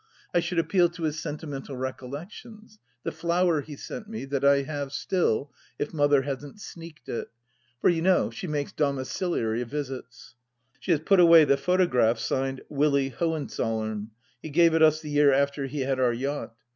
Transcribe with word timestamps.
I 0.33 0.39
should 0.39 0.57
appeal 0.57 0.89
to 0.89 1.03
his 1.03 1.19
sentimental 1.19 1.77
recollections, 1.77 2.79
the 3.03 3.11
flower 3.11 3.61
he 3.61 3.75
sent 3.75 4.09
me, 4.09 4.25
that 4.25 4.43
I 4.43 4.63
have 4.63 4.91
still— 4.91 5.51
if 5.77 5.93
Mother 5.93 6.23
hasn't 6.23 6.59
sneaked 6.59 7.07
it. 7.07 7.27
For 7.81 7.87
you 7.89 8.01
know 8.01 8.31
she 8.31 8.47
makes 8.47 8.73
domicUiary 8.73 9.63
visits. 9.63 10.33
She 10.79 10.89
has 10.89 11.01
put 11.01 11.19
away 11.19 11.45
the 11.45 11.55
photograph 11.55 12.17
signed" 12.17 12.61
Willy 12.79 13.09
Hohen 13.09 13.45
zoUern." 13.45 14.07
He 14.41 14.49
gave 14.49 14.73
it 14.73 14.81
us 14.81 15.01
the 15.01 15.11
year 15.11 15.31
after 15.33 15.67
he 15.67 15.81
had 15.81 15.99
our 15.99 16.13
yacht. 16.13 16.55